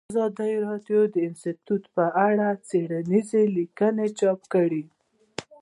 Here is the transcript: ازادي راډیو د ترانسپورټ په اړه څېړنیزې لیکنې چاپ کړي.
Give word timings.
ازادي 0.11 0.53
راډیو 0.67 1.01
د 1.09 1.15
ترانسپورټ 1.15 1.83
په 1.95 2.05
اړه 2.27 2.47
څېړنیزې 2.67 3.43
لیکنې 3.57 4.07
چاپ 4.19 4.39
کړي. 4.53 4.83